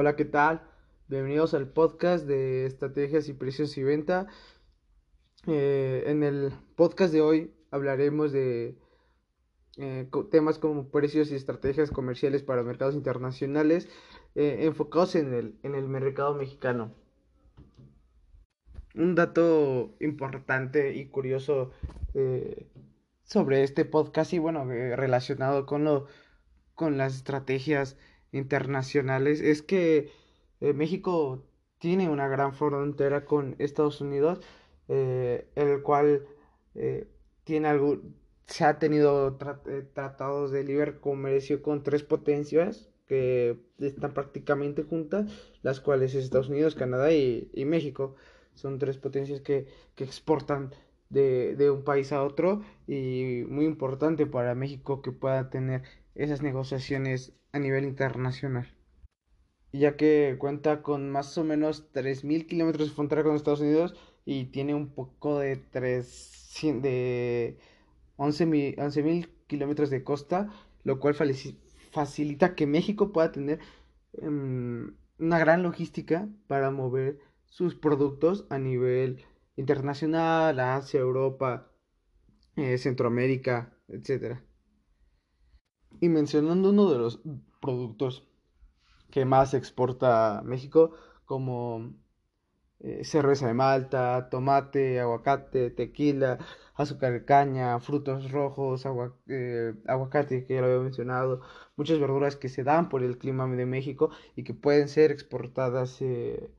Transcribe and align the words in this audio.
Hola, 0.00 0.14
¿qué 0.14 0.24
tal? 0.24 0.62
Bienvenidos 1.08 1.54
al 1.54 1.70
podcast 1.70 2.24
de 2.24 2.66
estrategias 2.66 3.28
y 3.28 3.32
precios 3.32 3.76
y 3.78 3.82
venta. 3.82 4.28
Eh, 5.48 6.04
en 6.06 6.22
el 6.22 6.52
podcast 6.76 7.12
de 7.12 7.20
hoy 7.20 7.52
hablaremos 7.72 8.30
de 8.30 8.78
eh, 9.76 10.08
temas 10.30 10.60
como 10.60 10.88
precios 10.92 11.32
y 11.32 11.34
estrategias 11.34 11.90
comerciales 11.90 12.44
para 12.44 12.62
mercados 12.62 12.94
internacionales 12.94 13.88
eh, 14.36 14.58
enfocados 14.60 15.16
en 15.16 15.34
el, 15.34 15.58
en 15.64 15.74
el 15.74 15.88
mercado 15.88 16.32
mexicano. 16.32 16.94
Un 18.94 19.16
dato 19.16 19.96
importante 19.98 20.94
y 20.94 21.08
curioso 21.08 21.72
sobre 23.24 23.64
este 23.64 23.84
podcast 23.84 24.32
y 24.32 24.38
bueno, 24.38 24.64
relacionado 24.64 25.66
con, 25.66 25.82
lo, 25.82 26.06
con 26.76 26.98
las 26.98 27.16
estrategias 27.16 27.96
internacionales 28.32 29.40
es 29.40 29.62
que 29.62 30.10
eh, 30.60 30.72
México 30.72 31.44
tiene 31.78 32.08
una 32.08 32.28
gran 32.28 32.54
frontera 32.54 33.24
con 33.24 33.56
Estados 33.58 34.00
Unidos, 34.00 34.40
eh, 34.88 35.48
el 35.54 35.82
cual 35.82 36.26
eh, 36.74 37.08
tiene 37.44 37.68
algo, 37.68 38.00
se 38.46 38.64
ha 38.64 38.78
tenido 38.78 39.36
tratados 39.94 40.50
de 40.50 40.64
libre 40.64 40.98
comercio 41.00 41.62
con 41.62 41.82
tres 41.82 42.02
potencias 42.02 42.90
que 43.06 43.58
están 43.78 44.12
prácticamente 44.12 44.82
juntas, 44.82 45.30
las 45.62 45.80
cuales 45.80 46.14
es 46.14 46.24
Estados 46.24 46.50
Unidos, 46.50 46.74
Canadá 46.74 47.12
y, 47.12 47.50
México. 47.64 48.16
Son 48.54 48.78
tres 48.78 48.98
potencias 48.98 49.40
que, 49.40 49.66
que 49.94 50.04
exportan 50.04 50.72
de, 51.10 51.56
de, 51.56 51.70
un 51.70 51.84
país 51.84 52.12
a 52.12 52.22
otro 52.22 52.62
y 52.86 53.44
muy 53.48 53.64
importante 53.64 54.26
para 54.26 54.54
México 54.54 55.02
que 55.02 55.12
pueda 55.12 55.50
tener 55.50 55.82
esas 56.14 56.42
negociaciones 56.42 57.32
a 57.52 57.58
nivel 57.58 57.84
internacional. 57.84 58.68
Ya 59.72 59.96
que 59.96 60.36
cuenta 60.38 60.82
con 60.82 61.10
más 61.10 61.36
o 61.38 61.44
menos 61.44 61.92
3.000 61.92 62.46
kilómetros 62.46 62.88
de 62.88 62.94
frontera 62.94 63.22
con 63.22 63.36
Estados 63.36 63.60
Unidos 63.60 63.94
y 64.24 64.46
tiene 64.46 64.74
un 64.74 64.88
poco 64.88 65.38
de, 65.38 65.56
3, 65.56 66.52
de 66.82 67.58
11.000 68.16 69.28
kilómetros 69.46 69.90
de 69.90 70.04
costa, 70.04 70.50
lo 70.84 71.00
cual 71.00 71.14
facilita 71.90 72.54
que 72.54 72.66
México 72.66 73.12
pueda 73.12 73.32
tener 73.32 73.60
em, 74.14 74.94
una 75.18 75.38
gran 75.38 75.62
logística 75.62 76.28
para 76.46 76.70
mover 76.70 77.18
sus 77.46 77.74
productos 77.74 78.46
a 78.50 78.58
nivel 78.58 79.24
internacional, 79.58 80.58
Asia, 80.60 81.00
Europa, 81.00 81.70
eh, 82.56 82.78
Centroamérica, 82.78 83.76
etc. 83.88 84.40
Y 86.00 86.08
mencionando 86.08 86.70
uno 86.70 86.90
de 86.90 86.98
los 86.98 87.20
productos 87.60 88.26
que 89.10 89.24
más 89.24 89.54
exporta 89.54 90.42
México, 90.44 90.92
como 91.24 91.94
eh, 92.80 93.04
cerveza 93.04 93.46
de 93.48 93.54
malta, 93.54 94.28
tomate, 94.30 95.00
aguacate, 95.00 95.70
tequila, 95.70 96.38
azúcar 96.74 97.12
de 97.12 97.24
caña, 97.24 97.80
frutos 97.80 98.30
rojos, 98.30 98.84
eh, 99.28 99.74
aguacate, 99.86 100.46
que 100.46 100.54
ya 100.54 100.60
lo 100.60 100.68
había 100.68 100.80
mencionado, 100.80 101.40
muchas 101.76 101.98
verduras 101.98 102.36
que 102.36 102.48
se 102.48 102.62
dan 102.64 102.88
por 102.88 103.02
el 103.02 103.18
clima 103.18 103.46
de 103.48 103.66
México 103.66 104.10
y 104.36 104.44
que 104.44 104.54
pueden 104.54 104.88
ser 104.88 105.10
exportadas 105.10 106.00
eh, 106.02 106.50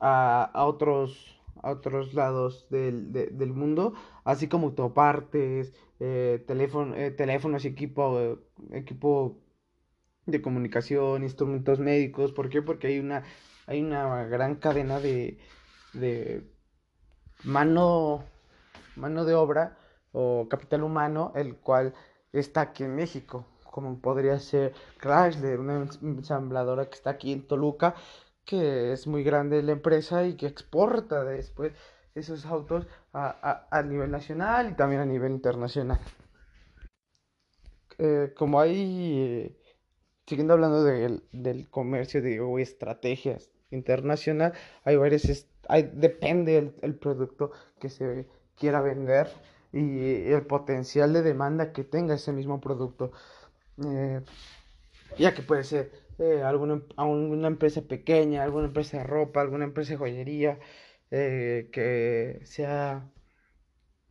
a, 0.00 0.52
otros 0.66 1.33
a 1.62 1.70
otros 1.70 2.14
lados 2.14 2.66
del, 2.70 3.12
del 3.12 3.52
mundo, 3.52 3.94
así 4.24 4.48
como 4.48 4.68
autopartes, 4.68 5.72
teléfonos 6.46 7.64
y 7.64 7.68
equipo, 7.68 8.38
equipo 8.72 9.38
de 10.26 10.42
comunicación, 10.42 11.22
instrumentos 11.22 11.78
médicos. 11.78 12.32
¿Por 12.32 12.48
qué? 12.48 12.62
Porque 12.62 12.88
hay 12.88 12.98
una, 12.98 13.24
hay 13.66 13.82
una 13.82 14.24
gran 14.24 14.56
cadena 14.56 15.00
de, 15.00 15.38
de 15.92 16.50
mano, 17.44 18.24
mano 18.96 19.24
de 19.24 19.34
obra 19.34 19.76
o 20.12 20.48
capital 20.48 20.82
humano, 20.82 21.32
el 21.34 21.56
cual 21.56 21.94
está 22.32 22.62
aquí 22.62 22.84
en 22.84 22.94
México, 22.94 23.46
como 23.70 24.00
podría 24.00 24.38
ser 24.38 24.72
Chrysler, 25.00 25.60
una 25.60 25.86
ensambladora 26.02 26.86
que 26.88 26.94
está 26.94 27.10
aquí 27.10 27.32
en 27.32 27.46
Toluca, 27.46 27.94
que 28.44 28.92
es 28.92 29.06
muy 29.06 29.22
grande 29.22 29.62
la 29.62 29.72
empresa 29.72 30.26
y 30.26 30.36
que 30.36 30.46
exporta 30.46 31.24
después 31.24 31.72
esos 32.14 32.46
autos 32.46 32.86
a, 33.12 33.66
a, 33.70 33.82
nivel 33.82 34.10
nacional 34.10 34.70
y 34.70 34.74
también 34.74 35.00
a 35.00 35.06
nivel 35.06 35.32
internacional. 35.32 36.00
Eh, 37.98 38.32
como 38.36 38.60
hay 38.60 39.56
siguiendo 40.26 40.54
hablando 40.54 40.82
del 40.84 41.68
comercio 41.70 42.22
de, 42.22 42.40
estrategias 42.62 43.50
internacional, 43.70 44.52
hay 44.84 44.96
varias, 44.96 45.46
depende 45.92 46.72
el, 46.80 46.94
producto 46.94 47.52
que 47.78 47.88
se 47.90 48.26
quiera 48.56 48.80
vender 48.80 49.28
y 49.72 50.30
el 50.30 50.42
potencial 50.46 51.12
de 51.12 51.22
demanda 51.22 51.72
que 51.72 51.84
tenga 51.84 52.14
ese 52.14 52.32
mismo 52.32 52.60
producto. 52.60 53.12
Eh, 53.84 54.20
ya 55.18 55.34
que 55.34 55.42
puede 55.42 55.64
ser 55.64 55.90
eh, 56.18 56.42
alguna, 56.42 56.82
alguna, 56.96 57.48
empresa 57.48 57.82
pequeña, 57.82 58.42
alguna 58.42 58.66
empresa 58.66 58.98
de 58.98 59.04
ropa, 59.04 59.40
alguna 59.40 59.64
empresa 59.64 59.92
de 59.92 59.98
joyería, 59.98 60.58
eh, 61.10 61.68
que 61.72 62.40
sea 62.44 63.10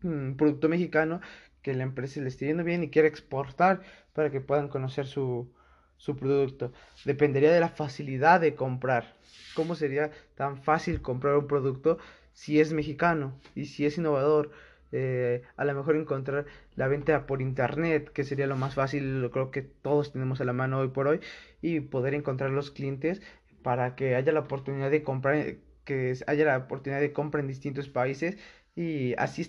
un 0.04 0.36
producto 0.38 0.70
mexicano, 0.70 1.22
que 1.62 1.74
la 1.74 1.84
empresa 1.84 2.22
le 2.22 2.28
esté 2.30 2.48
yendo 2.48 2.64
bien 2.64 2.84
y 2.84 2.90
quiera 2.90 3.08
exportar 3.08 3.82
para 4.14 4.30
que 4.32 4.42
puedan 4.42 4.68
conocer 4.68 5.08
su, 5.08 5.52
su 5.98 6.16
producto. 6.18 6.74
Dependería 7.06 7.52
de 7.52 7.60
la 7.62 7.70
facilidad 7.70 8.42
de 8.42 8.56
comprar. 8.56 9.16
¿Cómo 9.56 9.76
sería 9.76 10.12
tan 10.36 10.62
fácil 10.62 11.02
comprar 11.02 11.38
un 11.38 11.48
producto 11.48 11.98
si 12.34 12.60
es 12.60 12.74
mexicano 12.74 13.40
y 13.56 13.66
si 13.66 13.86
es 13.86 13.98
innovador? 13.98 14.52
Eh, 14.96 15.42
a 15.58 15.66
lo 15.66 15.74
mejor 15.74 15.96
encontrar 15.96 16.46
la 16.76 16.88
venta 16.88 17.26
por 17.26 17.42
internet, 17.42 18.12
que 18.14 18.24
sería 18.24 18.48
lo 18.48 18.56
más 18.56 18.76
fácil, 18.76 19.22
lo 19.22 19.32
creo 19.32 19.52
que 19.52 19.64
todos 19.64 20.14
tenemos 20.14 20.40
a 20.40 20.46
la 20.46 20.54
mano 20.54 20.80
hoy 20.80 20.90
por 20.90 21.08
hoy, 21.08 21.20
y 21.62 21.80
poder 21.82 22.14
encontrar 22.14 22.52
los 22.52 22.72
clientes 22.72 23.22
para 23.64 23.96
que 23.96 24.16
haya 24.16 24.32
la 24.32 24.42
oportunidad 24.42 24.92
de 24.92 25.04
comprar, 25.04 25.56
que 25.84 26.14
haya 26.28 26.46
la 26.46 26.58
oportunidad 26.58 27.02
de 27.02 27.12
compra 27.12 27.42
en 27.42 27.48
distintos 27.48 27.90
países 27.90 28.38
y 28.76 29.14
así 29.18 29.42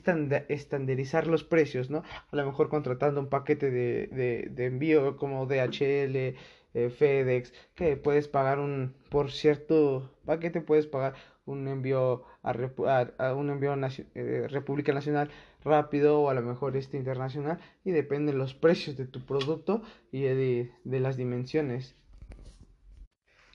estandarizar 0.49 1.27
los 1.27 1.44
precios, 1.44 1.91
¿no? 1.91 2.03
A 2.31 2.37
lo 2.37 2.47
mejor 2.47 2.69
contratando 2.69 3.21
un 3.21 3.28
paquete 3.28 3.71
de, 3.71 4.49
de, 4.50 4.66
envío 4.66 5.16
como 5.16 5.47
DHL, 5.47 6.34
eh, 6.75 6.91
FedEx, 6.91 7.53
que 7.75 7.97
puedes 7.97 8.28
pagar 8.28 8.59
un, 8.59 8.94
por 9.11 9.31
cierto 9.31 10.11
paquete 10.25 10.61
puedes 10.61 10.87
pagar 10.87 11.15
un 11.47 11.69
envío 11.69 12.25
a, 12.43 13.34
un 13.34 13.50
envío 13.50 13.75
eh, 14.15 14.47
República 14.49 14.93
Nacional 14.93 15.31
rápido 15.62 16.21
o 16.21 16.31
a 16.31 16.34
lo 16.34 16.43
mejor 16.43 16.77
este 16.77 16.97
internacional 16.97 17.59
y 17.84 17.91
depende 17.91 18.32
de 18.32 18.38
los 18.38 18.55
precios 18.55 18.97
de 18.97 19.06
tu 19.06 19.25
producto 19.25 19.82
y 20.10 20.22
de, 20.22 20.72
de 20.84 21.00
las 21.00 21.16
dimensiones. 21.16 21.97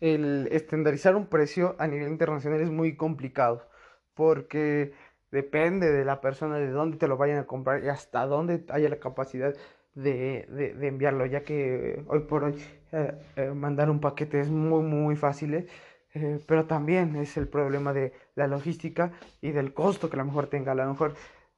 El 0.01 0.47
estandarizar 0.51 1.15
un 1.15 1.27
precio 1.27 1.75
a 1.77 1.87
nivel 1.87 2.07
internacional 2.09 2.61
es 2.61 2.69
muy 2.69 2.95
complicado 2.95 3.67
porque 4.13 4.93
depende 5.31 5.91
de 5.91 6.05
la 6.05 6.21
persona, 6.21 6.57
de 6.57 6.69
dónde 6.69 6.97
te 6.97 7.07
lo 7.07 7.17
vayan 7.17 7.39
a 7.39 7.45
comprar 7.45 7.83
y 7.83 7.89
hasta 7.89 8.25
dónde 8.25 8.65
haya 8.69 8.89
la 8.89 8.99
capacidad 8.99 9.53
de, 9.95 10.45
de, 10.49 10.87
enviarlo, 10.87 11.25
ya 11.25 11.43
que 11.43 12.03
hoy 12.07 12.19
por 12.21 12.45
hoy 12.45 12.55
eh, 12.91 13.13
eh, 13.35 13.51
mandar 13.51 13.89
un 13.89 13.99
paquete 13.99 14.39
es 14.39 14.49
muy, 14.49 14.83
muy 14.83 15.15
fácil, 15.15 15.67
eh, 16.13 16.39
pero 16.47 16.65
también 16.65 17.15
es 17.15 17.37
el 17.37 17.47
problema 17.47 17.93
de 17.93 18.13
la 18.35 18.47
logística 18.47 19.11
y 19.41 19.51
del 19.51 19.73
costo 19.73 20.09
que 20.09 20.15
a 20.15 20.19
lo 20.19 20.25
mejor 20.25 20.47
tenga, 20.47 20.71
a 20.71 20.75
lo 20.75 20.87
mejor 20.87 21.13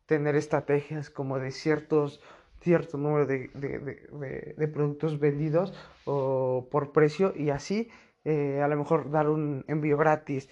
tener 0.06 0.36
estrategias 0.36 1.10
como 1.10 1.40
de 1.40 1.52
ciertos 1.52 2.22
cierto 2.62 2.98
número 2.98 3.26
de, 3.26 3.50
de, 3.56 4.54
de 4.56 4.68
productos 4.68 5.20
vendidos 5.20 5.74
o 6.06 6.68
por 6.70 6.92
precio 6.92 7.34
y 7.36 7.50
así 7.50 7.90
a 8.24 8.68
lo 8.68 8.78
mejor 8.78 9.10
dar 9.10 9.30
un 9.30 9.66
envío 9.68 9.98
gratis 9.98 10.48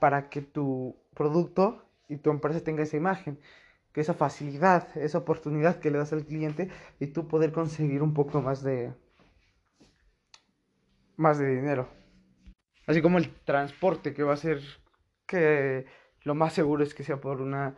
para 0.00 0.28
que 0.28 0.42
tu 0.42 0.96
producto 1.14 1.84
y 2.08 2.16
tu 2.16 2.30
empresa 2.30 2.62
tenga 2.62 2.82
esa 2.82 2.96
imagen, 2.96 3.38
que 3.92 4.00
esa 4.00 4.14
facilidad, 4.14 4.96
esa 4.96 5.18
oportunidad 5.18 5.78
que 5.78 5.90
le 5.90 5.98
das 5.98 6.12
al 6.12 6.24
cliente 6.24 6.68
y 6.98 7.08
tú 7.08 7.28
poder 7.28 7.52
conseguir 7.52 8.02
un 8.02 8.14
poco 8.14 8.40
más 8.40 8.62
de 8.62 8.92
más 11.16 11.38
de 11.38 11.56
dinero. 11.56 11.97
Así 12.88 13.02
como 13.02 13.18
el 13.18 13.28
transporte 13.44 14.14
que 14.14 14.22
va 14.22 14.32
a 14.32 14.36
ser 14.36 14.60
que 15.26 15.84
lo 16.22 16.34
más 16.34 16.54
seguro 16.54 16.82
es 16.82 16.94
que 16.94 17.04
sea 17.04 17.18
por 17.20 17.42
una 17.42 17.76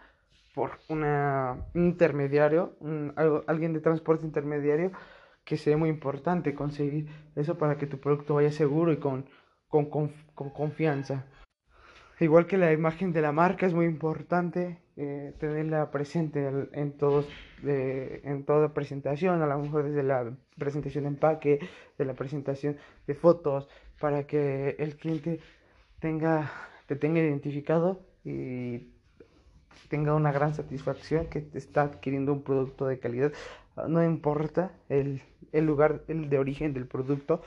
por 0.54 0.78
una 0.88 1.66
intermediario, 1.74 2.76
alguien 3.46 3.72
de 3.72 3.80
transporte 3.80 4.24
intermediario 4.24 4.92
que 5.44 5.56
sea 5.56 5.76
muy 5.76 5.88
importante 5.88 6.54
conseguir 6.54 7.08
eso 7.36 7.56
para 7.58 7.76
que 7.76 7.86
tu 7.86 7.98
producto 7.98 8.34
vaya 8.34 8.52
seguro 8.52 8.92
y 8.92 8.98
con, 8.98 9.26
con, 9.68 9.86
con 9.86 10.50
confianza. 10.50 11.24
igual 12.18 12.46
que 12.46 12.58
la 12.58 12.72
imagen 12.72 13.12
de 13.12 13.22
la 13.22 13.32
marca 13.32 13.66
es 13.66 13.74
muy 13.74 13.86
importante 13.86 14.80
eh, 14.96 15.34
tenerla 15.38 15.90
presente 15.90 16.68
en 16.72 16.96
todos 16.98 17.28
en 17.62 18.44
toda 18.44 18.74
presentación 18.74 19.42
a 19.42 19.46
lo 19.46 19.58
mejor 19.58 19.84
desde 19.84 20.02
la 20.02 20.36
presentación 20.58 21.04
de 21.04 21.10
empaque 21.10 21.58
de 21.98 22.04
la 22.04 22.14
presentación 22.14 22.76
de 23.06 23.14
fotos 23.14 23.68
para 24.00 24.26
que 24.26 24.76
el 24.80 24.96
cliente 24.96 25.40
tenga 26.00 26.52
te 26.88 26.96
tenga 26.96 27.20
identificado 27.20 28.00
y 28.24 28.88
tenga 29.88 30.14
una 30.14 30.32
gran 30.32 30.54
satisfacción 30.54 31.26
que 31.28 31.40
te 31.42 31.58
está 31.58 31.82
adquiriendo 31.82 32.32
un 32.32 32.42
producto 32.42 32.86
de 32.86 32.98
calidad 32.98 33.32
no 33.88 34.04
importa 34.04 34.72
el, 34.88 35.22
el 35.52 35.66
lugar 35.66 36.04
el 36.08 36.28
de 36.30 36.38
origen 36.38 36.74
del 36.74 36.86
producto 36.88 37.42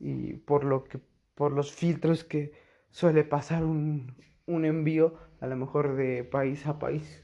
y 0.00 0.34
por 0.34 0.64
lo 0.64 0.84
que 0.84 1.00
por 1.34 1.52
los 1.52 1.72
filtros 1.72 2.24
que 2.24 2.52
suele 2.90 3.24
pasar 3.24 3.64
un, 3.64 4.14
un 4.46 4.64
envío 4.64 5.14
a 5.40 5.46
lo 5.48 5.56
mejor 5.56 5.96
de 5.96 6.24
país 6.24 6.66
a 6.66 6.78
país. 6.78 7.23